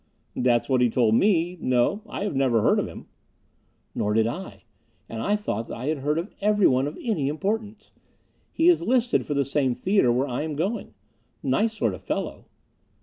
[0.35, 1.59] "That's what he told me.
[1.61, 3.05] No, I never heard of him."
[3.93, 4.63] "Nor did I.
[5.07, 7.91] And I thought I had heard of everyone of any importance.
[8.51, 10.95] He is listed for the same theater where I'm going.
[11.43, 12.45] Nice sort of fellow."